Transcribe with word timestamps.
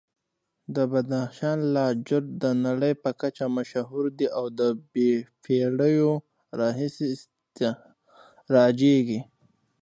د 0.75 0.77
بدخشان 0.91 1.57
لاجورد 1.75 2.29
د 2.43 2.45
نړۍ 2.65 2.93
په 3.03 3.09
کچه 3.21 3.45
مشهور 3.57 4.05
دي 4.17 4.27
او 4.37 4.45
د 4.59 4.61
پېړیو 5.43 6.11
راهیسې 6.59 7.05
استخراجېږي. 7.15 9.19